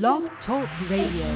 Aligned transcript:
Blog 0.00 0.22
Talk 0.46 0.66
Radio. 0.88 1.28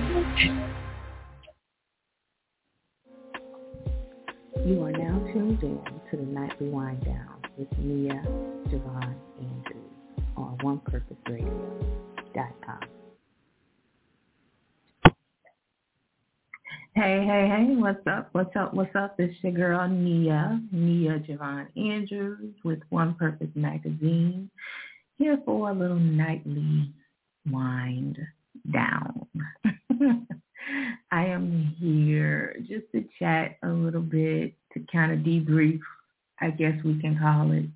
You 4.65 4.83
are 4.83 4.93
now 4.93 5.19
tuned 5.31 5.63
in 5.63 5.79
to 6.11 6.17
the 6.17 6.23
Nightly 6.23 6.71
Wind 6.71 7.05
Down 7.05 7.43
with 7.59 7.69
Nia, 7.79 8.23
Javon, 8.69 9.15
Andrews 9.39 9.93
on 10.39 10.57
OnePurposeRadio.com. 10.63 12.81
Hey, 16.95 17.27
hey, 17.27 17.49
hey, 17.51 17.75
what's 17.77 18.07
up? 18.07 18.31
What's 18.33 18.57
up? 18.57 18.73
What's 18.73 18.97
up? 18.97 19.17
It's 19.19 19.37
your 19.43 19.53
girl 19.53 19.87
Nia, 19.87 20.63
Nia 20.73 21.19
Javon 21.19 21.67
Andrews 21.77 22.55
with 22.65 22.81
One 22.89 23.13
Purpose 23.17 23.51
Magazine, 23.55 24.49
here 25.19 25.39
for 25.45 25.69
a 25.69 25.75
little 25.75 25.99
nightly 25.99 26.91
wind 27.51 28.17
down. 28.73 29.27
I 31.13 31.27
am 31.27 31.75
here 31.79 32.57
just 32.61 32.91
to 32.93 33.05
chat 33.19 33.57
a 33.63 33.69
little 33.69 34.03
bit, 34.03 34.55
to 34.75 34.81
kind 34.93 35.13
of 35.13 35.21
debrief, 35.21 35.81
I 36.41 36.51
guess 36.51 36.75
we 36.85 37.01
can 37.01 37.19
call 37.19 37.53
it, 37.53 37.67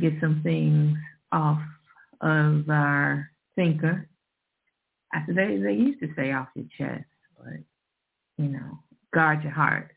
get 0.00 0.14
some 0.20 0.40
things 0.42 0.96
off 1.32 1.60
of 2.20 2.68
our 2.70 3.30
thinker. 3.56 4.08
After 5.12 5.34
they, 5.34 5.56
they 5.56 5.72
used 5.72 6.00
to 6.00 6.08
say 6.16 6.32
off 6.32 6.48
your 6.54 6.66
chest, 6.78 7.04
but, 7.38 7.60
you 8.38 8.48
know, 8.50 8.78
guard 9.12 9.42
your 9.42 9.52
heart. 9.52 9.92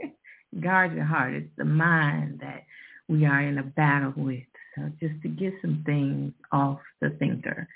guard 0.60 0.94
your 0.94 1.04
heart. 1.04 1.34
It's 1.34 1.56
the 1.56 1.64
mind 1.64 2.40
that 2.42 2.64
we 3.08 3.26
are 3.26 3.42
in 3.42 3.58
a 3.58 3.62
battle 3.62 4.12
with. 4.16 4.42
So 4.74 4.90
just 5.00 5.20
to 5.22 5.28
get 5.28 5.52
some 5.60 5.82
things 5.84 6.32
off 6.50 6.78
the 7.00 7.10
thinker, 7.18 7.68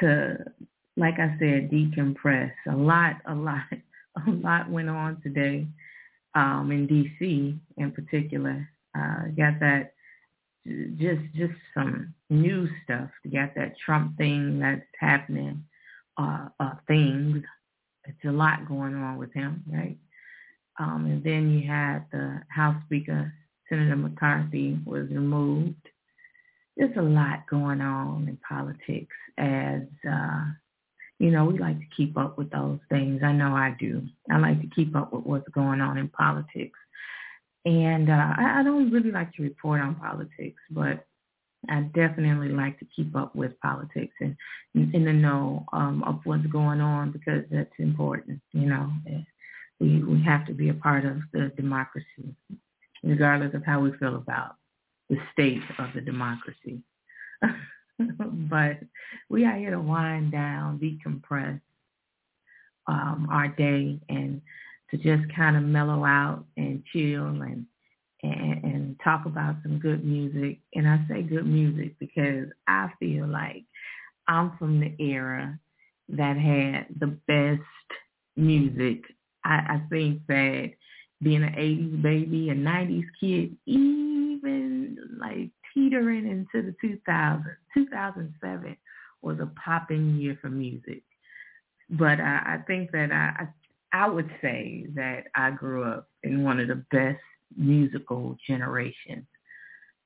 to 0.00 0.41
like 1.12 1.30
I 1.30 1.36
said, 1.38 1.70
decompress. 1.70 2.52
A 2.70 2.76
lot, 2.76 3.16
a 3.26 3.34
lot, 3.34 3.64
a 4.26 4.30
lot 4.30 4.70
went 4.70 4.88
on 4.88 5.20
today 5.22 5.66
um, 6.34 6.70
in 6.70 6.86
D.C. 6.86 7.58
in 7.76 7.92
particular. 7.92 8.68
Uh, 8.96 9.28
got 9.36 9.58
that 9.60 9.94
just 10.96 11.22
just 11.34 11.54
some 11.74 12.14
new 12.30 12.68
stuff. 12.84 13.10
You 13.24 13.32
got 13.32 13.54
that 13.56 13.74
Trump 13.84 14.16
thing 14.16 14.58
that's 14.58 14.82
happening. 14.98 15.64
Uh, 16.18 16.48
uh, 16.60 16.74
things. 16.86 17.42
It's 18.04 18.24
a 18.26 18.32
lot 18.32 18.68
going 18.68 18.94
on 18.94 19.16
with 19.16 19.32
him, 19.32 19.62
right? 19.70 19.96
Um, 20.78 21.06
and 21.06 21.24
then 21.24 21.50
you 21.50 21.66
had 21.66 22.04
the 22.10 22.40
House 22.48 22.76
Speaker, 22.84 23.32
Senator 23.68 23.96
McCarthy, 23.96 24.78
was 24.84 25.08
removed. 25.08 25.88
There's 26.76 26.96
a 26.96 27.02
lot 27.02 27.46
going 27.48 27.80
on 27.80 28.28
in 28.28 28.38
politics 28.46 29.14
as 29.38 29.82
uh, 30.10 30.44
you 31.22 31.30
know, 31.30 31.44
we 31.44 31.56
like 31.56 31.78
to 31.78 31.86
keep 31.96 32.18
up 32.18 32.36
with 32.36 32.50
those 32.50 32.80
things. 32.88 33.22
I 33.22 33.30
know 33.30 33.54
I 33.54 33.76
do. 33.78 34.02
I 34.28 34.38
like 34.38 34.60
to 34.60 34.66
keep 34.74 34.96
up 34.96 35.12
with 35.12 35.22
what's 35.22 35.48
going 35.50 35.80
on 35.80 35.96
in 35.96 36.08
politics. 36.08 36.76
And 37.64 38.10
uh, 38.10 38.34
I, 38.36 38.58
I 38.58 38.62
don't 38.64 38.90
really 38.90 39.12
like 39.12 39.32
to 39.34 39.44
report 39.44 39.80
on 39.80 39.94
politics, 39.94 40.60
but 40.68 41.06
I 41.70 41.82
definitely 41.94 42.48
like 42.48 42.76
to 42.80 42.86
keep 42.96 43.14
up 43.14 43.36
with 43.36 43.52
politics 43.60 44.14
and 44.20 44.36
in 44.74 45.04
the 45.04 45.12
know 45.12 45.64
um, 45.72 46.02
of 46.02 46.18
what's 46.24 46.46
going 46.46 46.80
on 46.80 47.12
because 47.12 47.44
that's 47.52 47.70
important. 47.78 48.40
You 48.52 48.66
know, 48.66 48.90
we 49.78 50.02
we 50.02 50.20
have 50.24 50.44
to 50.46 50.54
be 50.54 50.70
a 50.70 50.74
part 50.74 51.04
of 51.04 51.18
the 51.32 51.52
democracy, 51.54 52.34
regardless 53.04 53.54
of 53.54 53.64
how 53.64 53.78
we 53.78 53.92
feel 53.98 54.16
about 54.16 54.56
the 55.08 55.18
state 55.32 55.62
of 55.78 55.90
the 55.94 56.00
democracy. 56.00 56.82
but 58.50 58.78
we 59.28 59.44
are 59.44 59.56
here 59.56 59.70
to 59.70 59.80
wind 59.80 60.32
down, 60.32 60.78
decompress 60.78 61.60
um, 62.86 63.28
our 63.30 63.48
day, 63.48 63.98
and 64.08 64.40
to 64.90 64.96
just 64.96 65.34
kind 65.34 65.56
of 65.56 65.62
mellow 65.62 66.04
out 66.04 66.44
and 66.56 66.82
chill 66.92 67.26
and, 67.26 67.66
and 68.22 68.64
and 68.64 68.96
talk 69.02 69.26
about 69.26 69.56
some 69.62 69.78
good 69.78 70.04
music. 70.04 70.58
And 70.74 70.88
I 70.88 71.00
say 71.08 71.22
good 71.22 71.46
music 71.46 71.98
because 71.98 72.48
I 72.66 72.90
feel 73.00 73.26
like 73.26 73.64
I'm 74.28 74.56
from 74.58 74.80
the 74.80 74.94
era 75.02 75.58
that 76.10 76.36
had 76.36 76.86
the 76.98 77.18
best 77.26 77.62
music. 78.36 79.02
I, 79.44 79.54
I 79.54 79.82
think 79.90 80.20
that 80.28 80.72
being 81.22 81.42
an 81.42 81.54
80s 81.54 82.02
baby, 82.02 82.50
a 82.50 82.54
90s 82.54 83.04
kid, 83.20 83.56
even 83.66 84.98
like 85.20 85.50
teetering 85.74 86.28
into 86.28 86.66
the 86.66 86.74
2000s. 86.86 87.44
2007 87.74 88.76
was 89.22 89.38
a 89.40 89.50
popping 89.64 90.16
year 90.16 90.38
for 90.40 90.50
music. 90.50 91.02
But 91.90 92.20
I, 92.20 92.56
I 92.56 92.58
think 92.66 92.90
that 92.92 93.12
I, 93.12 93.48
I 93.92 94.08
would 94.08 94.30
say 94.40 94.86
that 94.94 95.24
I 95.34 95.50
grew 95.50 95.84
up 95.84 96.08
in 96.22 96.42
one 96.42 96.60
of 96.60 96.68
the 96.68 96.84
best 96.90 97.20
musical 97.56 98.36
generations, 98.46 99.26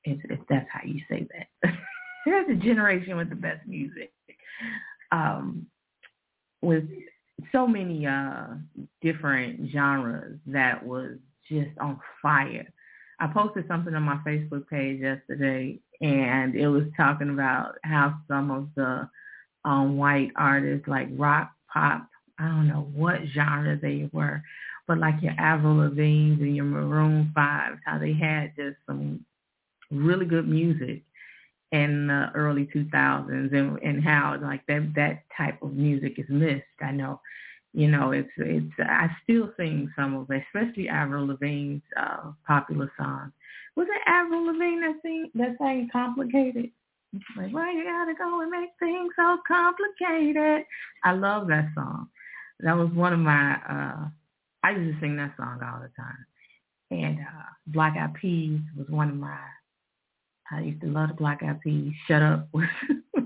if, 0.03 0.19
if 0.29 0.39
that's 0.49 0.67
how 0.71 0.81
you 0.85 0.99
say 1.09 1.27
that. 1.33 1.73
There's 2.25 2.49
a 2.49 2.55
generation 2.55 3.15
with 3.15 3.29
the 3.29 3.35
best 3.35 3.65
music, 3.65 4.11
um, 5.11 5.65
with 6.61 6.83
so 7.51 7.65
many 7.65 8.05
uh, 8.05 8.47
different 9.01 9.71
genres 9.71 10.37
that 10.47 10.85
was 10.85 11.17
just 11.49 11.69
on 11.79 11.99
fire. 12.21 12.67
I 13.19 13.27
posted 13.27 13.67
something 13.67 13.95
on 13.95 14.03
my 14.03 14.17
Facebook 14.25 14.67
page 14.67 15.01
yesterday, 15.01 15.79
and 16.01 16.55
it 16.55 16.67
was 16.67 16.83
talking 16.95 17.29
about 17.29 17.75
how 17.83 18.15
some 18.27 18.51
of 18.51 18.69
the 18.75 19.09
um, 19.65 19.97
white 19.97 20.31
artists, 20.35 20.87
like 20.87 21.07
rock, 21.11 21.51
pop, 21.71 22.07
I 22.39 22.45
don't 22.45 22.67
know 22.67 22.87
what 22.93 23.21
genre 23.33 23.77
they 23.77 24.09
were, 24.13 24.41
but 24.87 24.99
like 24.99 25.21
your 25.21 25.33
Avril 25.37 25.77
Lavigne's 25.77 26.41
and 26.41 26.55
your 26.55 26.65
Maroon 26.65 27.31
Fives, 27.33 27.79
how 27.85 27.97
they 27.97 28.13
had 28.13 28.55
just 28.55 28.77
some 28.85 29.25
really 29.89 30.25
good 30.25 30.47
music 30.47 31.01
in 31.71 32.07
the 32.07 32.29
early 32.35 32.67
2000s, 32.67 33.51
and 33.53 33.79
and 33.81 34.03
how 34.03 34.37
like 34.41 34.65
that 34.67 34.93
that 34.95 35.23
type 35.35 35.61
of 35.63 35.73
music 35.73 36.19
is 36.19 36.29
missed. 36.29 36.63
I 36.81 36.91
know 36.91 37.19
you 37.77 37.87
know, 37.87 38.09
it's 38.09 38.31
it's. 38.37 38.73
I 38.79 39.07
still 39.23 39.51
sing 39.55 39.93
some 39.95 40.15
of 40.15 40.31
it, 40.31 40.41
especially 40.47 40.89
Avril 40.89 41.27
Lavigne's 41.27 41.83
uh, 41.95 42.31
popular 42.47 42.91
song. 42.97 43.31
Was 43.75 43.85
it 43.87 44.01
Avril 44.09 44.47
Lavigne 44.47 44.79
that 44.81 44.95
sing 45.03 45.29
that 45.35 45.55
sang 45.59 45.87
"Complicated"? 45.93 46.71
Like, 47.37 47.53
why 47.53 47.71
you 47.73 47.83
gotta 47.83 48.15
go 48.17 48.41
and 48.41 48.49
make 48.49 48.71
things 48.79 49.13
so 49.15 49.37
complicated? 49.47 50.65
I 51.03 51.11
love 51.11 51.47
that 51.49 51.69
song. 51.75 52.09
That 52.61 52.75
was 52.75 52.89
one 52.93 53.13
of 53.13 53.19
my. 53.19 53.53
uh 53.69 54.07
I 54.63 54.71
used 54.71 54.95
to 54.95 54.99
sing 54.99 55.15
that 55.17 55.35
song 55.37 55.59
all 55.61 55.79
the 55.79 55.91
time. 55.95 56.25
And 56.89 57.19
uh 57.19 57.43
Black 57.67 57.95
Eyed 57.95 58.15
Peas 58.15 58.59
was 58.75 58.89
one 58.89 59.11
of 59.11 59.17
my. 59.17 59.37
I 60.51 60.61
used 60.61 60.81
to 60.81 60.87
love 60.87 61.09
the 61.09 61.13
Black 61.13 61.43
Eyed 61.43 61.61
Peas. 61.61 61.93
Shut 62.07 62.23
Up 62.23 62.47
was 62.53 62.65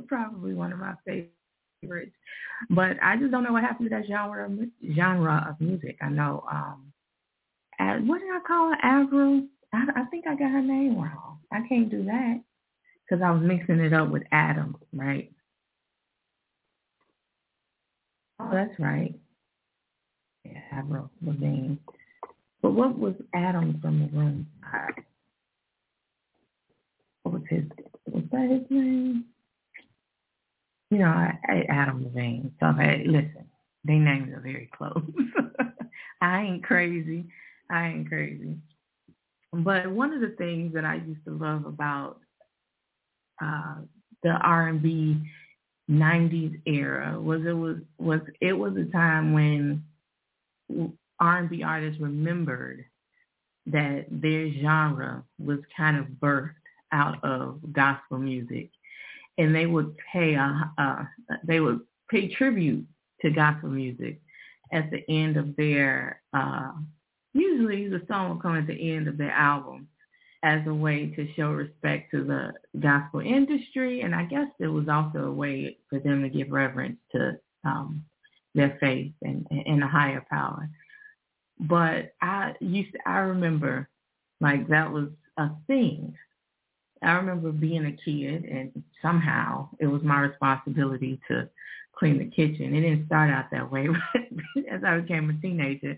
probably 0.09 0.53
one 0.53 0.73
of 0.73 0.79
my 0.79 0.95
favorites 1.05 1.31
favorites. 1.81 2.15
But 2.69 2.97
I 3.01 3.17
just 3.17 3.31
don't 3.31 3.43
know 3.43 3.53
what 3.53 3.63
happened 3.63 3.89
to 3.89 3.95
that 3.95 4.07
genre 4.07 4.45
of, 4.45 4.59
genre 4.95 5.47
of 5.49 5.59
music. 5.59 5.97
I 6.01 6.09
know, 6.09 6.43
um, 6.51 6.93
what 8.07 8.19
did 8.19 8.29
I 8.29 8.39
call 8.45 8.69
her? 8.69 8.77
Avril? 8.83 9.47
I, 9.73 9.85
I 9.95 10.03
think 10.05 10.27
I 10.27 10.35
got 10.35 10.51
her 10.51 10.61
name 10.61 10.97
wrong. 10.97 11.39
I 11.51 11.61
can't 11.67 11.89
do 11.89 12.03
that 12.05 12.41
because 13.03 13.23
I 13.23 13.31
was 13.31 13.41
mixing 13.41 13.79
it 13.79 13.93
up 13.93 14.09
with 14.09 14.23
Adam, 14.31 14.77
right? 14.93 15.31
Oh, 18.39 18.49
that's 18.51 18.77
right. 18.79 19.15
Yeah, 20.45 20.59
Avril 20.71 21.09
Lavigne. 21.21 21.75
But 22.61 22.71
what 22.71 22.97
was 22.97 23.15
Adam 23.33 23.79
from 23.81 24.11
Maroon? 24.11 24.47
What 27.23 27.33
was 27.33 27.43
his? 27.49 27.63
Was 28.11 28.23
that 28.31 28.49
his 28.49 28.69
name? 28.69 29.25
You 30.91 30.99
know, 30.99 31.07
I, 31.07 31.39
I, 31.47 31.65
Adam 31.69 32.03
Levine. 32.03 32.51
So 32.59 32.73
hey, 32.73 33.05
listen, 33.07 33.45
they 33.85 33.95
names 33.95 34.31
are 34.33 34.41
very 34.41 34.69
close. 34.77 35.01
I 36.21 36.41
ain't 36.41 36.63
crazy. 36.63 37.25
I 37.71 37.87
ain't 37.87 38.09
crazy. 38.09 38.57
But 39.53 39.89
one 39.89 40.13
of 40.13 40.21
the 40.21 40.35
things 40.37 40.73
that 40.73 40.85
I 40.85 40.95
used 40.95 41.23
to 41.25 41.31
love 41.31 41.65
about 41.65 42.19
uh, 43.41 43.77
the 44.21 44.29
R&B 44.29 45.17
90s 45.89 46.61
era 46.65 47.19
was 47.19 47.41
it 47.45 47.53
was 47.53 47.77
was 47.97 48.21
it 48.39 48.53
was 48.53 48.75
a 48.77 48.85
time 48.91 49.33
when 49.33 49.83
R&B 51.19 51.63
artists 51.63 51.99
remembered 51.99 52.85
that 53.65 54.05
their 54.09 54.51
genre 54.61 55.23
was 55.39 55.59
kind 55.75 55.97
of 55.97 56.05
birthed 56.21 56.53
out 56.91 57.23
of 57.23 57.59
gospel 57.73 58.17
music 58.19 58.69
and 59.37 59.55
they 59.55 59.65
would 59.65 59.95
pay 60.11 60.35
a, 60.35 60.71
uh, 60.77 61.03
they 61.45 61.59
would 61.59 61.81
pay 62.09 62.27
tribute 62.33 62.85
to 63.21 63.31
gospel 63.31 63.69
music 63.69 64.19
at 64.73 64.89
the 64.91 65.03
end 65.09 65.37
of 65.37 65.55
their 65.55 66.21
uh, 66.33 66.71
usually 67.33 67.87
the 67.87 68.01
song 68.07 68.29
will 68.29 68.41
come 68.41 68.57
at 68.57 68.67
the 68.67 68.93
end 68.93 69.07
of 69.07 69.17
their 69.17 69.31
album 69.31 69.87
as 70.43 70.65
a 70.67 70.73
way 70.73 71.07
to 71.15 71.31
show 71.35 71.51
respect 71.51 72.11
to 72.11 72.23
the 72.23 72.51
gospel 72.79 73.19
industry, 73.19 74.01
and 74.01 74.15
I 74.15 74.23
guess 74.23 74.47
it 74.59 74.67
was 74.67 74.87
also 74.89 75.25
a 75.25 75.31
way 75.31 75.77
for 75.89 75.99
them 75.99 76.23
to 76.23 76.29
give 76.29 76.49
reverence 76.49 76.97
to 77.11 77.37
um, 77.63 78.03
their 78.55 78.77
faith 78.79 79.13
and, 79.21 79.45
and 79.51 79.83
a 79.83 79.87
higher 79.87 80.25
power. 80.29 80.67
But 81.59 82.13
I 82.21 82.55
used 82.59 82.93
to, 82.93 82.99
I 83.07 83.17
remember 83.19 83.87
like 84.39 84.67
that 84.69 84.91
was 84.91 85.09
a 85.37 85.49
thing. 85.67 86.15
I 87.03 87.13
remember 87.13 87.51
being 87.51 87.85
a 87.85 87.91
kid 87.91 88.45
and 88.45 88.83
somehow 89.01 89.69
it 89.79 89.87
was 89.87 90.03
my 90.03 90.19
responsibility 90.19 91.19
to 91.27 91.49
clean 91.97 92.19
the 92.19 92.25
kitchen. 92.25 92.75
It 92.75 92.81
didn't 92.81 93.07
start 93.07 93.29
out 93.29 93.51
that 93.51 93.71
way. 93.71 93.87
But 94.55 94.65
as 94.71 94.83
I 94.83 94.99
became 94.99 95.29
a 95.29 95.41
teenager, 95.41 95.97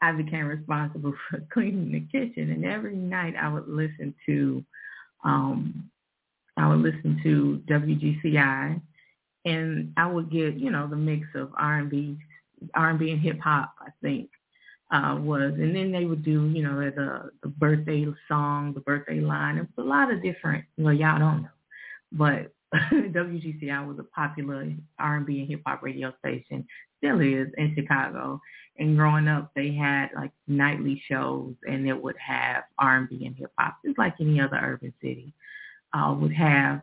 I 0.00 0.12
became 0.12 0.46
responsible 0.46 1.14
for 1.30 1.40
cleaning 1.52 1.92
the 1.92 2.00
kitchen. 2.00 2.50
And 2.50 2.64
every 2.64 2.96
night 2.96 3.34
I 3.40 3.48
would 3.52 3.68
listen 3.68 4.14
to, 4.26 4.64
um, 5.24 5.90
I 6.56 6.68
would 6.68 6.80
listen 6.80 7.20
to 7.22 7.62
WGCI, 7.72 8.80
and 9.44 9.92
I 9.96 10.06
would 10.06 10.30
get, 10.30 10.54
you 10.54 10.70
know, 10.70 10.86
the 10.88 10.96
mix 10.96 11.26
of 11.34 11.52
R&B, 11.56 12.18
R&B 12.74 13.10
and 13.10 13.20
hip 13.20 13.38
hop. 13.40 13.74
I 13.80 13.90
think 14.02 14.30
uh, 14.90 15.18
was, 15.20 15.52
and 15.54 15.76
then 15.76 15.92
they 15.92 16.06
would 16.06 16.24
do, 16.24 16.46
you 16.48 16.62
know, 16.62 16.78
the 16.78 17.30
the 17.42 17.48
birthday 17.48 18.06
song, 18.26 18.72
the 18.72 18.80
birthday 18.80 19.20
line. 19.20 19.58
It 19.58 19.68
was 19.76 19.84
a 19.84 19.88
lot 19.88 20.12
of 20.12 20.22
different. 20.22 20.64
Well, 20.78 20.94
y'all 20.94 21.18
don't 21.18 21.42
know, 21.42 21.48
but 22.12 22.52
WGCI 22.92 23.86
was 23.86 23.98
a 23.98 24.04
popular 24.04 24.70
R&B 24.98 25.40
and 25.40 25.48
hip 25.48 25.62
hop 25.66 25.82
radio 25.82 26.12
station, 26.18 26.66
still 26.98 27.20
is 27.20 27.48
in 27.56 27.74
Chicago. 27.74 28.40
And 28.78 28.96
growing 28.96 29.26
up, 29.26 29.50
they 29.54 29.72
had 29.72 30.08
like 30.14 30.30
nightly 30.46 31.02
shows, 31.08 31.54
and 31.66 31.88
it 31.88 32.00
would 32.00 32.16
have 32.18 32.64
R&B 32.78 33.26
and 33.26 33.36
hip 33.36 33.52
hop, 33.58 33.78
just 33.84 33.98
like 33.98 34.14
any 34.20 34.40
other 34.40 34.58
urban 34.62 34.92
city 35.00 35.32
uh, 35.92 36.14
would 36.18 36.32
have. 36.32 36.82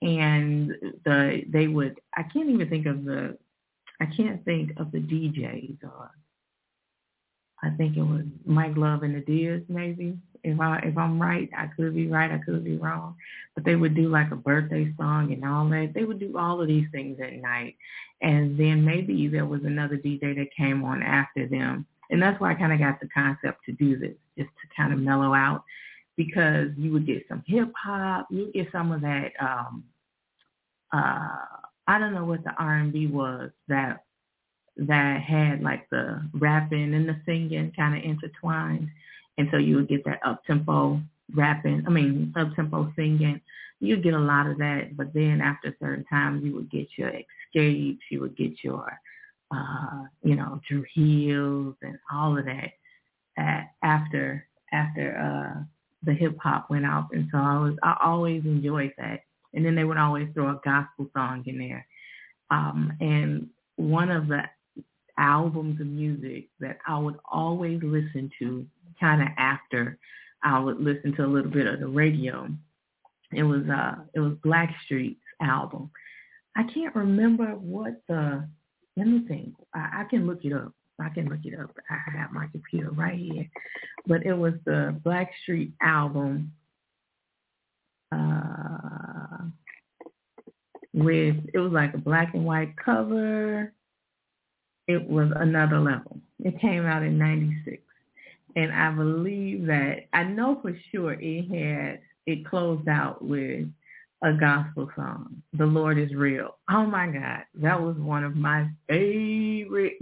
And 0.00 0.72
the 1.04 1.44
they 1.48 1.68
would, 1.68 2.00
I 2.16 2.24
can't 2.24 2.50
even 2.50 2.68
think 2.68 2.86
of 2.86 3.04
the, 3.04 3.38
I 4.00 4.06
can't 4.06 4.44
think 4.44 4.72
of 4.78 4.90
the 4.90 4.98
DJs 4.98 5.84
or 5.84 6.10
I 7.62 7.70
think 7.70 7.96
it 7.96 8.02
was 8.02 8.24
Mike 8.44 8.76
Love 8.76 9.02
and 9.02 9.14
the 9.14 9.20
Deers, 9.20 9.62
maybe. 9.68 10.18
If 10.44 10.58
I 10.60 10.78
if 10.78 10.98
I'm 10.98 11.22
right, 11.22 11.48
I 11.56 11.68
could 11.76 11.94
be 11.94 12.08
right, 12.08 12.32
I 12.32 12.38
could 12.38 12.64
be 12.64 12.76
wrong. 12.76 13.14
But 13.54 13.64
they 13.64 13.76
would 13.76 13.94
do 13.94 14.08
like 14.08 14.32
a 14.32 14.36
birthday 14.36 14.92
song 14.98 15.32
and 15.32 15.44
all 15.44 15.68
that. 15.68 15.92
They 15.94 16.04
would 16.04 16.18
do 16.18 16.36
all 16.36 16.60
of 16.60 16.66
these 16.66 16.86
things 16.90 17.18
at 17.20 17.34
night. 17.34 17.76
And 18.20 18.58
then 18.58 18.84
maybe 18.84 19.28
there 19.28 19.46
was 19.46 19.60
another 19.64 19.96
DJ 19.96 20.34
that 20.36 20.54
came 20.56 20.84
on 20.84 21.02
after 21.02 21.46
them. 21.46 21.86
And 22.10 22.20
that's 22.20 22.40
why 22.40 22.50
I 22.52 22.54
kind 22.54 22.72
of 22.72 22.78
got 22.78 23.00
the 23.00 23.08
concept 23.08 23.64
to 23.66 23.72
do 23.72 23.98
this, 23.98 24.14
just 24.36 24.50
to 24.50 24.76
kind 24.76 24.92
of 24.92 24.98
mellow 24.98 25.32
out 25.34 25.62
because 26.16 26.68
you 26.76 26.92
would 26.92 27.06
get 27.06 27.24
some 27.28 27.42
hip 27.46 27.72
hop, 27.76 28.26
you 28.30 28.50
get 28.52 28.68
some 28.72 28.92
of 28.92 29.00
that 29.00 29.32
um 29.40 29.84
uh 30.92 31.36
I 31.86 31.98
don't 31.98 32.14
know 32.14 32.24
what 32.24 32.44
the 32.44 32.52
R&B 32.58 33.08
was 33.08 33.50
that 33.68 34.04
that 34.76 35.20
had 35.20 35.62
like 35.62 35.88
the 35.90 36.22
rapping 36.34 36.94
and 36.94 37.08
the 37.08 37.16
singing 37.26 37.72
kind 37.76 37.96
of 37.96 38.04
intertwined. 38.04 38.88
And 39.38 39.48
so 39.50 39.56
you 39.58 39.76
would 39.76 39.88
get 39.88 40.04
that 40.04 40.20
up-tempo 40.24 41.00
rapping, 41.34 41.84
I 41.86 41.90
mean, 41.90 42.32
up-tempo 42.36 42.92
singing. 42.96 43.40
You 43.80 43.96
would 43.96 44.04
get 44.04 44.14
a 44.14 44.18
lot 44.18 44.46
of 44.46 44.58
that, 44.58 44.96
but 44.96 45.12
then 45.12 45.40
after 45.40 45.68
a 45.68 45.74
certain 45.80 46.04
times 46.04 46.44
you 46.44 46.54
would 46.54 46.70
get 46.70 46.86
your 46.96 47.10
Xscapes, 47.10 47.98
you 48.10 48.20
would 48.20 48.36
get 48.36 48.62
your, 48.62 48.98
uh, 49.50 50.04
you 50.22 50.36
know, 50.36 50.60
Dru 50.68 50.84
Hills 50.94 51.74
and 51.82 51.98
all 52.12 52.38
of 52.38 52.44
that 52.44 52.72
uh, 53.38 53.62
after 53.82 54.46
after 54.72 55.18
uh, 55.18 55.62
the 56.02 56.14
hip 56.14 56.36
hop 56.40 56.70
went 56.70 56.86
off. 56.86 57.08
And 57.12 57.28
so 57.32 57.38
I 57.38 57.58
was 57.58 57.74
I 57.82 57.96
always 58.02 58.44
enjoyed 58.44 58.92
that. 58.98 59.20
And 59.54 59.64
then 59.64 59.74
they 59.74 59.84
would 59.84 59.98
always 59.98 60.28
throw 60.32 60.48
a 60.48 60.60
gospel 60.64 61.10
song 61.14 61.44
in 61.46 61.58
there. 61.58 61.86
Um, 62.50 62.92
and 63.00 63.48
one 63.76 64.10
of 64.10 64.28
the 64.28 64.42
albums 65.18 65.80
of 65.80 65.86
music 65.86 66.48
that 66.60 66.78
I 66.86 66.98
would 66.98 67.16
always 67.30 67.80
listen 67.82 68.30
to 68.38 68.66
kind 69.00 69.22
of 69.22 69.28
after 69.38 69.98
I 70.42 70.58
would 70.58 70.80
listen 70.80 71.14
to 71.16 71.24
a 71.24 71.26
little 71.26 71.50
bit 71.50 71.66
of 71.66 71.80
the 71.80 71.86
radio. 71.86 72.48
It 73.32 73.44
was 73.44 73.62
uh 73.68 73.96
it 74.14 74.20
was 74.20 74.34
Blackstreet's 74.44 75.20
album. 75.40 75.90
I 76.56 76.64
can't 76.64 76.94
remember 76.94 77.46
what 77.52 78.02
the 78.08 78.48
let 78.96 79.06
me 79.06 79.24
think. 79.26 79.54
I, 79.74 80.02
I 80.02 80.04
can 80.10 80.26
look 80.26 80.44
it 80.44 80.52
up. 80.52 80.72
I 81.00 81.08
can 81.08 81.28
look 81.28 81.40
it 81.44 81.58
up. 81.58 81.74
I 81.90 82.18
have 82.18 82.32
my 82.32 82.46
computer 82.52 82.90
right 82.90 83.18
here. 83.18 83.48
But 84.06 84.26
it 84.26 84.34
was 84.34 84.54
the 84.64 85.00
Blackstreet 85.04 85.72
album 85.80 86.52
uh 88.12 89.46
with 90.94 91.36
it 91.54 91.58
was 91.58 91.72
like 91.72 91.94
a 91.94 91.98
black 91.98 92.34
and 92.34 92.44
white 92.44 92.76
cover 92.76 93.72
it 94.88 95.08
was 95.08 95.30
another 95.36 95.80
level. 95.80 96.18
It 96.40 96.60
came 96.60 96.84
out 96.84 97.02
in 97.02 97.18
96. 97.18 97.82
And 98.56 98.72
I 98.72 98.90
believe 98.90 99.66
that, 99.66 100.06
I 100.12 100.24
know 100.24 100.58
for 100.60 100.76
sure 100.90 101.16
it 101.18 101.48
had, 101.48 102.00
it 102.26 102.46
closed 102.46 102.88
out 102.88 103.24
with 103.24 103.66
a 104.22 104.32
gospel 104.32 104.88
song, 104.94 105.42
The 105.52 105.66
Lord 105.66 105.98
is 105.98 106.14
Real. 106.14 106.56
Oh 106.70 106.86
my 106.86 107.08
God, 107.08 107.44
that 107.56 107.80
was 107.80 107.96
one 107.96 108.24
of 108.24 108.36
my 108.36 108.68
favorite 108.88 109.98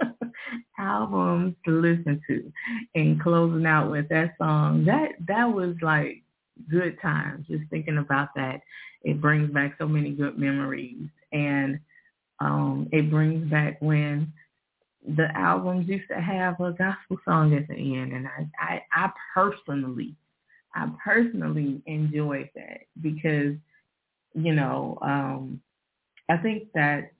albums 0.78 1.54
to 1.66 1.70
listen 1.70 2.20
to. 2.28 2.52
And 2.94 3.20
closing 3.22 3.66
out 3.66 3.90
with 3.90 4.08
that 4.08 4.34
song, 4.38 4.84
that 4.86 5.12
that 5.28 5.44
was 5.44 5.74
like 5.82 6.22
good 6.70 6.96
times. 7.02 7.46
Just 7.48 7.68
thinking 7.68 7.98
about 7.98 8.28
that, 8.36 8.60
it 9.02 9.20
brings 9.20 9.52
back 9.52 9.74
so 9.78 9.86
many 9.86 10.10
good 10.10 10.38
memories. 10.38 11.08
And 11.32 11.78
um, 12.42 12.88
it 12.90 13.08
brings 13.08 13.48
back 13.48 13.76
when 13.80 14.32
the 15.16 15.28
albums 15.36 15.88
used 15.88 16.08
to 16.08 16.20
have 16.20 16.58
a 16.60 16.72
gospel 16.72 17.18
song 17.24 17.54
at 17.54 17.68
the 17.68 17.74
end, 17.74 18.12
and 18.12 18.26
I, 18.26 18.46
I, 18.58 18.82
I 18.92 19.10
personally, 19.32 20.16
I 20.74 20.88
personally 21.04 21.82
enjoyed 21.86 22.50
that 22.56 22.80
because, 23.00 23.54
you 24.34 24.54
know, 24.54 24.98
um, 25.02 25.60
I 26.28 26.36
think 26.38 26.64
that 26.74 27.12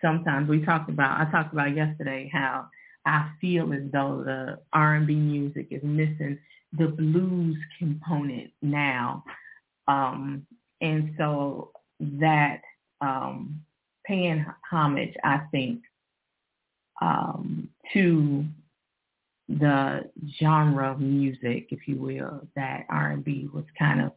sometimes 0.00 0.48
we 0.48 0.64
talked 0.64 0.90
about, 0.90 1.20
I 1.20 1.30
talked 1.30 1.52
about 1.52 1.74
yesterday 1.74 2.30
how 2.32 2.68
I 3.06 3.30
feel 3.40 3.72
as 3.72 3.90
though 3.92 4.22
the 4.24 4.60
R&B 4.72 5.12
music 5.12 5.68
is 5.72 5.82
missing 5.82 6.38
the 6.78 6.86
blues 6.86 7.56
component 7.80 8.52
now. 8.62 9.24
Um, 9.88 10.46
and 10.80 11.14
so 11.18 11.72
that 12.00 12.60
um, 13.00 13.60
paying 14.06 14.44
homage, 14.70 15.14
I 15.24 15.40
think, 15.50 15.80
um, 17.00 17.68
to 17.92 18.44
the 19.48 20.10
genre 20.40 20.92
of 20.92 21.00
music, 21.00 21.68
if 21.70 21.86
you 21.86 21.96
will, 21.96 22.46
that 22.56 22.86
R&B 22.88 23.48
was 23.52 23.64
kind 23.78 24.00
of 24.00 24.12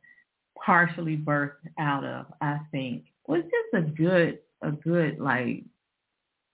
partially 0.64 1.18
birthed 1.18 1.68
out 1.80 2.04
of, 2.04 2.28
I 2.42 2.60
think, 2.72 3.04
was 3.28 3.44
just 3.44 3.86
a 3.86 3.90
good, 3.90 4.40
a 4.62 4.72
good 4.72 5.20
like 5.20 5.64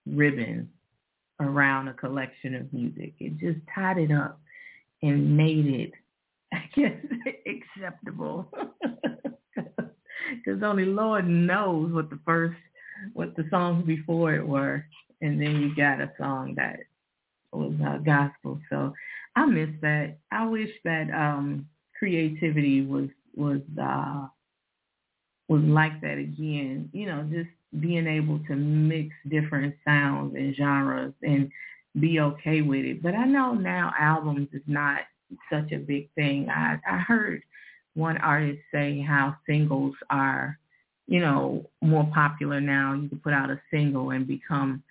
ribbon 0.06 0.70
around 1.40 1.88
a 1.88 1.94
collection 1.94 2.56
of 2.56 2.72
music. 2.74 3.14
It 3.20 3.38
just 3.38 3.60
tied 3.74 3.98
it 3.98 4.12
up 4.12 4.40
and 5.02 5.38
made 5.38 5.66
it, 5.68 5.92
I 6.54 6.70
guess, 6.76 6.98
acceptable. 7.78 8.48
Because 10.34 10.64
only 10.64 10.86
Lord 10.86 11.28
knows 11.28 11.92
what 11.92 12.10
the 12.10 12.20
first 12.26 12.56
what 13.14 13.36
the 13.36 13.46
songs 13.50 13.86
before 13.86 14.34
it 14.36 14.46
were, 14.46 14.86
and 15.22 15.42
then 15.42 15.62
you 15.62 15.76
got 15.76 16.02
a 16.02 16.12
song 16.18 16.54
that 16.58 16.80
was 17.52 17.74
uh, 17.86 17.98
gospel. 18.00 18.60
So 18.70 18.94
I 19.36 19.46
miss 19.46 19.70
that. 19.82 20.18
I 20.32 20.46
wish 20.46 20.70
that 20.84 21.10
um 21.12 21.68
creativity 21.98 22.86
was 22.86 23.10
was 23.36 23.62
uh 23.82 24.28
was 25.48 25.64
like 25.64 26.02
that 26.02 26.18
again. 26.18 26.90
You 26.94 27.08
know, 27.08 27.28
just 27.32 27.50
being 27.80 28.08
able 28.08 28.40
to 28.48 28.56
mix 28.56 29.16
different 29.30 29.76
sounds 29.86 30.36
and 30.36 30.56
genres 30.56 31.14
and 31.22 31.50
be 32.00 32.20
okay 32.20 32.62
with 32.62 32.86
it. 32.86 33.02
But 33.04 33.16
I 33.16 33.26
know 33.26 33.54
now 33.54 33.94
albums 34.00 34.50
is 34.54 34.62
not 34.68 35.02
such 35.52 35.72
a 35.72 35.78
big 35.78 36.10
thing. 36.16 36.50
I 36.50 36.80
I 36.90 36.98
heard 37.00 37.42
one 37.96 38.18
artist 38.18 38.60
say 38.72 39.02
how 39.02 39.36
singles 39.48 39.96
are 40.10 40.58
you 41.08 41.20
know, 41.20 41.70
more 41.82 42.10
popular 42.14 42.62
now. 42.62 42.94
You 42.94 43.10
can 43.10 43.20
put 43.20 43.34
out 43.34 43.50
a 43.50 43.62
single 43.72 44.12
and 44.12 44.28
become 44.28 44.84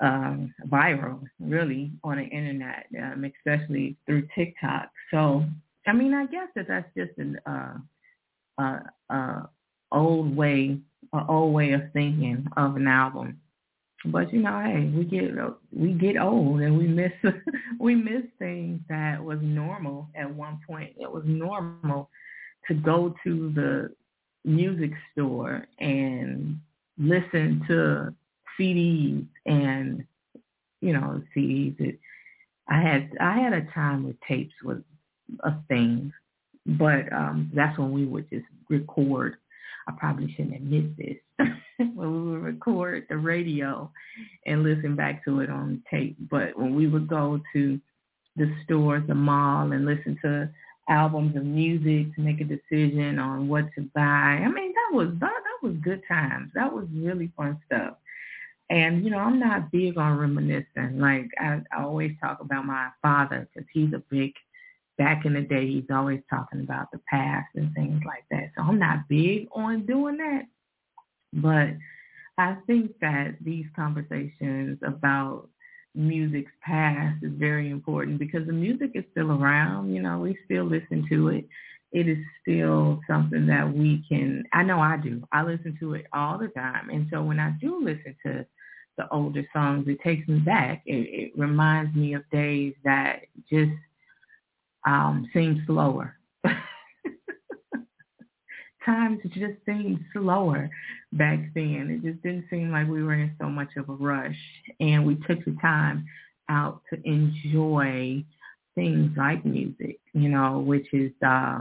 um, 0.00 0.54
viral, 0.68 1.22
really, 1.38 1.92
on 2.02 2.16
the 2.16 2.24
internet, 2.24 2.86
um, 3.00 3.24
especially 3.24 3.96
through 4.06 4.26
TikTok. 4.34 4.90
So, 5.10 5.44
I 5.86 5.92
mean, 5.92 6.14
I 6.14 6.26
guess 6.26 6.48
that 6.56 6.68
that's 6.68 6.88
just 6.96 7.16
an 7.18 7.38
uh, 7.46 7.74
uh, 8.58 8.80
uh, 9.10 9.42
old 9.92 10.36
way, 10.36 10.78
an 11.12 11.26
old 11.28 11.54
way 11.54 11.72
of 11.72 11.82
thinking 11.92 12.46
of 12.56 12.76
an 12.76 12.88
album. 12.88 13.40
but 14.06 14.32
you 14.32 14.42
know, 14.42 14.60
hey, 14.60 14.90
we 14.94 15.04
get 15.04 15.30
we 15.72 15.92
get 15.92 16.16
old 16.20 16.60
and 16.60 16.76
we 16.76 16.86
miss 16.86 17.12
we 17.78 17.94
miss 17.94 18.24
things 18.38 18.80
that 18.88 19.22
was 19.22 19.38
normal 19.42 20.08
at 20.14 20.32
one 20.32 20.60
point. 20.66 20.92
It 20.98 21.10
was 21.10 21.22
normal 21.24 22.10
to 22.68 22.74
go 22.74 23.14
to 23.24 23.52
the 23.54 23.94
music 24.44 24.92
store 25.12 25.66
and 25.78 26.58
listen 26.98 27.62
to 27.68 28.14
CDs 28.58 29.26
and 29.46 30.04
you 30.80 30.92
know 30.92 31.22
CDs. 31.36 31.80
It, 31.80 31.98
I 32.68 32.80
had 32.80 33.10
I 33.20 33.38
had 33.38 33.52
a 33.52 33.66
time 33.72 34.04
where 34.04 34.14
tapes 34.28 34.54
was 34.64 34.78
a 35.40 35.54
thing, 35.68 36.12
but 36.66 37.12
um 37.12 37.50
that's 37.54 37.78
when 37.78 37.92
we 37.92 38.04
would 38.04 38.28
just 38.30 38.46
record. 38.68 39.36
I 39.86 39.92
probably 39.92 40.32
shouldn't 40.32 40.56
admit 40.56 40.96
this. 40.96 41.16
when 41.76 41.96
we 41.96 42.30
would 42.30 42.42
record 42.42 43.06
the 43.08 43.16
radio 43.16 43.90
and 44.46 44.62
listen 44.62 44.94
back 44.96 45.24
to 45.24 45.40
it 45.40 45.50
on 45.50 45.82
tape. 45.90 46.16
But 46.30 46.56
when 46.58 46.74
we 46.74 46.86
would 46.86 47.08
go 47.08 47.40
to 47.52 47.80
the 48.36 48.54
stores, 48.64 49.02
the 49.06 49.14
mall, 49.14 49.72
and 49.72 49.84
listen 49.84 50.18
to 50.22 50.48
albums 50.88 51.36
of 51.36 51.44
music 51.44 52.14
to 52.14 52.20
make 52.20 52.40
a 52.40 52.44
decision 52.44 53.18
on 53.18 53.48
what 53.48 53.66
to 53.74 53.82
buy, 53.94 54.02
I 54.02 54.48
mean 54.48 54.72
that 54.72 54.96
was 54.96 55.08
that, 55.20 55.32
that 55.32 55.66
was 55.66 55.76
good 55.82 56.02
times. 56.06 56.50
That 56.54 56.72
was 56.72 56.86
really 56.92 57.32
fun 57.36 57.58
stuff. 57.66 57.96
And 58.70 59.04
you 59.04 59.10
know, 59.10 59.18
I'm 59.18 59.38
not 59.38 59.70
big 59.70 59.98
on 59.98 60.18
reminiscing. 60.18 60.98
Like 60.98 61.30
I, 61.38 61.60
I 61.72 61.82
always 61.82 62.12
talk 62.20 62.40
about 62.40 62.66
my 62.66 62.88
father 63.02 63.48
because 63.52 63.68
he's 63.72 63.92
a 63.92 64.02
big. 64.10 64.32
Back 64.96 65.24
in 65.24 65.34
the 65.34 65.40
day, 65.40 65.66
he's 65.66 65.90
always 65.92 66.20
talking 66.30 66.60
about 66.60 66.92
the 66.92 67.00
past 67.10 67.48
and 67.56 67.74
things 67.74 68.00
like 68.06 68.22
that. 68.30 68.52
So 68.56 68.62
I'm 68.62 68.78
not 68.78 69.08
big 69.08 69.48
on 69.52 69.86
doing 69.86 70.18
that. 70.18 70.44
But 71.32 71.70
I 72.38 72.56
think 72.68 72.92
that 73.00 73.34
these 73.40 73.66
conversations 73.74 74.78
about 74.86 75.48
music's 75.94 76.52
past 76.62 77.22
is 77.22 77.32
very 77.34 77.70
important 77.70 78.18
because 78.18 78.46
the 78.46 78.52
music 78.52 78.92
is 78.94 79.04
still 79.12 79.32
around. 79.32 79.94
You 79.94 80.02
know, 80.02 80.18
we 80.18 80.36
still 80.44 80.64
listen 80.64 81.06
to 81.10 81.28
it. 81.28 81.46
It 81.92 82.08
is 82.08 82.18
still 82.42 83.00
something 83.06 83.46
that 83.46 83.72
we 83.72 84.04
can, 84.08 84.44
I 84.52 84.64
know 84.64 84.80
I 84.80 84.96
do. 84.96 85.22
I 85.30 85.42
listen 85.42 85.76
to 85.80 85.94
it 85.94 86.06
all 86.12 86.38
the 86.38 86.48
time. 86.48 86.90
And 86.90 87.06
so 87.12 87.22
when 87.22 87.38
I 87.38 87.52
do 87.60 87.82
listen 87.82 88.16
to 88.26 88.44
the 88.96 89.08
older 89.10 89.44
songs, 89.52 89.86
it 89.88 90.00
takes 90.02 90.26
me 90.28 90.40
back. 90.40 90.82
It, 90.86 90.94
it 90.94 91.38
reminds 91.38 91.94
me 91.94 92.14
of 92.14 92.28
days 92.30 92.74
that 92.84 93.20
just 93.48 93.72
um, 94.86 95.28
seem 95.32 95.62
slower. 95.66 96.16
Times 98.84 99.20
just 99.28 99.54
seemed 99.66 100.04
slower 100.12 100.70
back 101.12 101.38
then. 101.54 101.90
It 101.90 102.08
just 102.08 102.22
didn't 102.22 102.46
seem 102.50 102.70
like 102.70 102.88
we 102.88 103.02
were 103.02 103.14
in 103.14 103.34
so 103.40 103.48
much 103.48 103.70
of 103.76 103.88
a 103.88 103.92
rush. 103.94 104.36
And 104.80 105.06
we 105.06 105.16
took 105.26 105.44
the 105.44 105.56
time 105.60 106.06
out 106.48 106.82
to 106.90 107.00
enjoy 107.08 108.24
things 108.74 109.12
like 109.16 109.44
music, 109.44 109.98
you 110.12 110.28
know, 110.28 110.58
which 110.60 110.86
is 110.92 111.12
uh 111.26 111.60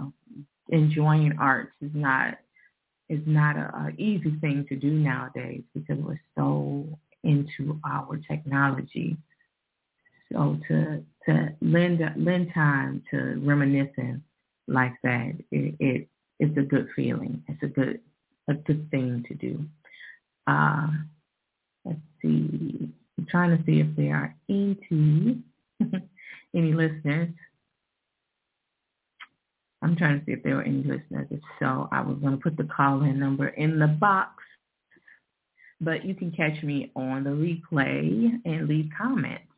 enjoying 0.70 1.34
arts 1.39 1.74
is 1.82 1.92
not 1.94 2.38
is 3.10 3.22
not 3.25 3.56
a, 3.58 3.88
a 3.88 3.89
easy 3.98 4.36
thing 4.42 4.65
to 4.70 4.75
do 4.75 4.92
nowadays 4.92 5.62
because 5.74 5.98
we're 6.00 6.20
so 6.36 6.86
into 7.24 7.80
our 7.86 8.18
technology. 8.30 9.18
So 10.32 10.58
to 10.68 11.03
to 11.25 11.50
lend 11.62 12.01
lend 12.18 12.51
time 12.53 13.03
to 13.12 13.39
reminiscing 13.44 14.24
like 14.68 14.94
that, 15.03 15.34
it, 15.51 15.75
it 15.80 16.08
it's 16.40 16.58
a 16.58 16.62
good 16.62 16.90
feeling. 16.96 17.44
It's 17.48 17.63
a 17.63 17.68
good 17.68 18.00
a 18.50 18.54
good 18.54 18.90
thing 18.92 19.24
to 19.28 19.34
do. 19.36 19.66
Uh, 20.48 20.88
let's 21.86 22.00
see. 22.22 22.90
I'm 23.18 23.25
trying 23.30 23.58
to 23.58 23.63
see 23.66 23.80
if 23.80 23.96
there 23.96 24.16
are 24.16 24.36
any 24.50 25.44
any 26.56 26.74
listeners. 26.74 27.30
I'm 29.82 29.98
trying 29.98 30.20
to 30.20 30.25
see 30.25 30.32
if 30.32 30.44
there 30.44 30.56
were 30.56 30.63
any 30.63 30.84
listeners. 30.84 31.28
If 31.30 31.42
so, 31.60 31.90
I 31.92 32.02
was 32.02 32.18
going 32.20 32.38
to 32.38 32.42
put 32.42 32.56
the 32.56 32.63
call-in 32.63 33.20
number 33.20 33.50
in 33.50 33.80
the 33.80 33.88
box. 33.88 34.44
But 35.82 36.06
you 36.06 36.16
can 36.16 36.32
catch 36.32 36.63
me 36.63 36.92
on 36.96 37.25
the 37.25 37.32
replay 37.32 38.32
and 38.46 38.68
leave 38.70 38.90
comments, 38.98 39.52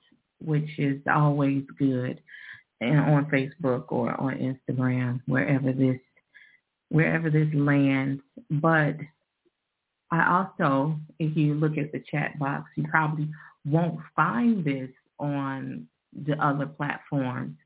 which 0.43 0.79
is 0.79 0.99
always 1.07 1.63
good, 1.77 2.19
and 2.81 2.99
on 2.99 3.25
Facebook 3.27 3.85
or 3.89 4.19
on 4.19 4.33
Instagram, 4.69 5.21
wherever 5.27 5.71
this 5.71 5.99
wherever 6.95 7.29
this 7.29 7.49
lands. 7.53 8.21
But 8.49 8.95
I 10.11 10.31
also, 10.37 10.95
if 11.19 11.35
you 11.35 11.53
look 11.55 11.77
at 11.77 11.91
the 11.91 12.01
chat 12.09 12.39
box, 12.39 12.69
you 12.77 12.85
probably 12.89 13.27
won't 13.65 13.99
find 14.15 14.63
this 14.63 14.89
on 15.19 15.87
the 16.25 16.41
other 16.41 16.65
platforms 16.65 17.57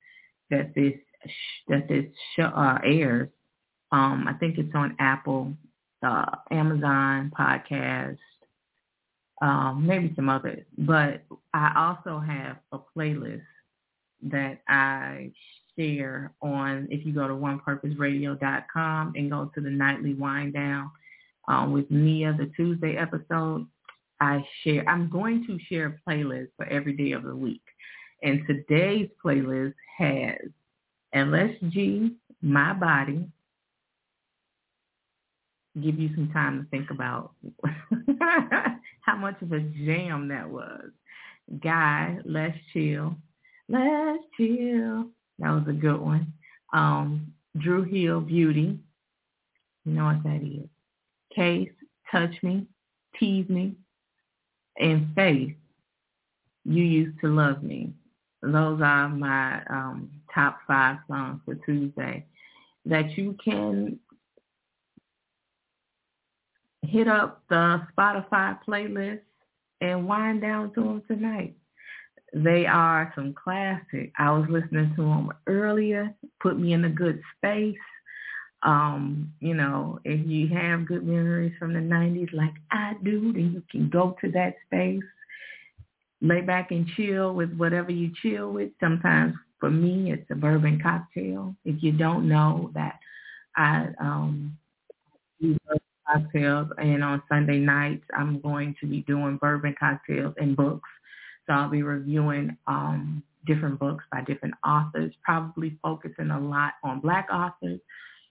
that 0.50 0.74
this 0.74 0.96
that 1.68 1.88
this 1.88 2.06
show, 2.36 2.46
uh, 2.46 2.80
airs. 2.84 3.30
Um, 3.92 4.26
I 4.28 4.34
think 4.34 4.58
it's 4.58 4.74
on 4.74 4.96
Apple, 5.00 5.54
uh, 6.02 6.26
Amazon 6.50 7.32
podcast, 7.38 8.18
um, 9.44 9.86
maybe 9.86 10.12
some 10.16 10.30
others. 10.30 10.64
But 10.76 11.24
I 11.54 11.74
also 11.76 12.20
have 12.20 12.58
a 12.72 12.80
playlist 12.98 13.44
that 14.24 14.62
I 14.68 15.32
share 15.80 16.34
on 16.42 16.88
if 16.92 17.06
you 17.06 17.14
go 17.14 17.28
to 17.28 17.34
onepurposeradio.com 17.34 19.14
and 19.16 19.32
go 19.32 19.52
to 19.56 19.62
the 19.62 19.70
nightly 19.70 20.14
wind 20.14 20.54
down 20.54 20.92
um, 21.48 21.72
with 21.72 21.90
Nia, 21.90 22.36
the 22.38 22.52
Tuesday 22.56 22.98
episode. 22.98 23.66
I 24.22 24.44
share. 24.64 24.88
I'm 24.88 25.10
going 25.10 25.46
to 25.48 25.58
share 25.70 25.88
a 25.88 26.10
playlist 26.10 26.50
for 26.58 26.66
every 26.66 26.94
day 26.94 27.14
of 27.14 27.24
the 27.24 27.36
week, 27.36 27.62
and 28.22 28.42
today's 28.46 29.08
playlist 29.24 29.74
has 29.98 30.36
LSG, 31.16 32.14
My 32.42 32.74
Body. 32.74 33.26
Give 35.82 35.98
you 35.98 36.10
some 36.16 36.30
time 36.34 36.62
to 36.62 36.70
think 36.70 36.92
about 36.92 37.32
how 39.02 39.16
much 39.16 39.42
of 39.42 39.54
a 39.54 39.62
jam 39.62 40.28
that 40.28 40.50
was. 40.50 40.90
Guy, 41.64 42.18
Let's 42.26 42.58
Chill. 42.74 43.16
Let's 43.70 44.24
Chill. 44.36 45.06
That 45.40 45.52
was 45.52 45.64
a 45.68 45.74
good 45.74 46.00
one. 46.00 46.34
Um, 46.74 47.34
Dru 47.58 47.84
Hill 47.84 48.22
Beauty. 48.22 48.80
You 49.86 49.94
know 49.94 50.06
what 50.06 50.24
that 50.24 50.42
is. 50.44 50.68
Case, 51.34 51.72
Touch 52.12 52.36
Me, 52.44 52.66
Tease 53.20 53.50
Me, 53.50 53.76
and 54.78 55.08
Faith, 55.16 55.56
You 56.66 56.84
Used 56.84 57.20
to 57.22 57.28
Love 57.28 57.64
Me. 57.64 57.94
Those 58.42 58.82
are 58.82 59.10
my 59.10 59.62
um, 59.70 60.10
top 60.34 60.60
five 60.68 60.98
songs 61.08 61.42
for 61.46 61.56
Tuesday 61.56 62.26
that 62.86 63.18
you 63.18 63.36
can 63.44 64.00
hit 66.82 67.08
up 67.08 67.44
the 67.50 67.82
Spotify 67.98 68.58
playlist 68.68 69.22
and 69.82 70.08
wind 70.08 70.42
down 70.42 70.74
to 70.74 70.82
them 70.82 71.04
tonight. 71.08 71.56
They 72.34 72.66
are 72.66 73.12
some 73.16 73.34
classic. 73.34 74.12
I 74.18 74.32
was 74.32 74.46
listening 74.50 74.94
to 74.96 75.02
them 75.04 75.32
earlier, 75.48 76.14
put 76.42 76.60
me 76.60 76.74
in 76.74 76.86
a 76.86 76.90
good 76.90 77.22
space. 77.38 77.76
Um, 78.62 79.34
you 79.40 79.54
know, 79.54 80.00
if 80.04 80.26
you 80.28 80.50
have 80.50 80.86
good 80.86 81.06
memories 81.06 81.54
from 81.58 81.74
the 81.74 81.80
90s 81.80 82.34
like 82.34 82.54
I 82.72 82.94
do, 83.04 83.32
then 83.34 83.54
you 83.54 83.64
can 83.72 83.90
go 83.90 84.16
to 84.22 84.32
that 84.32 84.56
space, 84.68 85.04
lay 86.22 86.42
back 86.42 86.72
and 86.72 86.86
chill 86.96 87.34
with 87.34 87.56
whatever 87.56 87.92
you 87.92 88.12
chill 88.22 88.52
with. 88.52 88.72
Sometimes 88.80 89.34
for 89.60 89.70
me, 89.70 90.12
it's 90.12 90.30
a 90.30 90.36
bourbon 90.36 90.80
cocktail. 90.82 91.56
If 91.66 91.82
you 91.82 91.94
don't 91.94 92.28
know 92.28 92.72
that 92.74 93.00
I 93.56 93.88
um, 94.00 94.58
do 95.42 95.58
cocktails, 96.06 96.68
and 96.78 97.04
on 97.04 97.24
Sunday 97.30 97.60
nights, 97.60 98.04
I'm 98.16 98.42
going 98.42 98.76
to 98.82 98.88
be 98.88 99.02
doing 99.02 99.38
bourbon 99.38 99.76
cocktails 99.80 100.34
and 100.38 100.56
books 100.56 100.90
so 101.50 101.56
I'll 101.56 101.70
be 101.70 101.82
reviewing 101.82 102.56
um, 102.68 103.24
different 103.48 103.80
books 103.80 104.06
by 104.12 104.22
different 104.22 104.54
authors, 104.66 105.12
probably 105.24 105.78
focusing 105.82 106.30
a 106.30 106.40
lot 106.40 106.74
on 106.84 107.00
black 107.00 107.28
authors, 107.34 107.80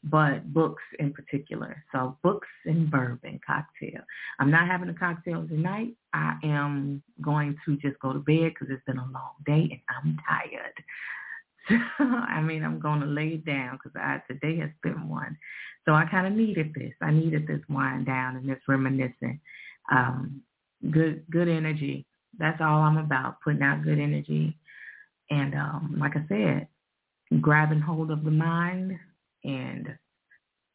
but 0.04 0.52
books 0.54 0.84
in 1.00 1.12
particular. 1.12 1.82
So 1.90 2.16
books 2.22 2.46
and 2.64 2.88
bourbon 2.88 3.40
cocktail. 3.44 4.02
I'm 4.38 4.52
not 4.52 4.68
having 4.68 4.88
a 4.88 4.94
cocktail 4.94 5.44
tonight. 5.48 5.94
I 6.14 6.36
am 6.44 7.02
going 7.20 7.56
to 7.66 7.76
just 7.78 7.98
go 7.98 8.12
to 8.12 8.20
bed 8.20 8.52
because 8.54 8.68
it's 8.70 8.84
been 8.86 8.98
a 8.98 9.10
long 9.12 9.32
day 9.44 9.68
and 9.72 9.80
I'm 9.88 10.18
tired. 10.28 10.74
So, 11.68 12.04
I 12.04 12.40
mean, 12.40 12.62
I'm 12.62 12.78
going 12.78 13.00
to 13.00 13.06
lay 13.06 13.38
down 13.38 13.80
because 13.82 14.00
today 14.28 14.60
has 14.60 14.70
been 14.84 15.08
one. 15.08 15.36
So 15.86 15.94
I 15.94 16.04
kind 16.04 16.28
of 16.28 16.34
needed 16.34 16.72
this. 16.72 16.92
I 17.02 17.10
needed 17.10 17.48
this 17.48 17.62
wind 17.68 18.06
down 18.06 18.36
and 18.36 18.48
this 18.48 18.60
reminiscing. 18.68 19.40
Um, 19.90 20.42
good, 20.92 21.24
good 21.30 21.48
energy 21.48 22.06
that's 22.38 22.60
all 22.60 22.82
I'm 22.82 22.96
about, 22.96 23.40
putting 23.42 23.62
out 23.62 23.82
good 23.82 23.98
energy. 23.98 24.56
And 25.30 25.54
um, 25.54 25.96
like 25.98 26.12
I 26.16 26.24
said, 26.28 26.68
grabbing 27.40 27.80
hold 27.80 28.10
of 28.10 28.24
the 28.24 28.30
mind 28.30 28.98
and 29.44 29.88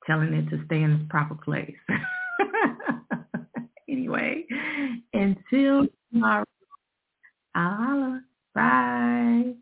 telling 0.05 0.34
it 0.34 0.50
to 0.50 0.63
stay 0.65 0.82
in 0.82 0.91
its 0.91 1.10
proper 1.10 1.36
place. 1.36 1.75
anyway, 3.89 4.46
until 5.13 5.88
tomorrow. 6.12 6.46
I'll 7.55 7.77
holla. 7.77 8.24
Bye. 8.55 9.53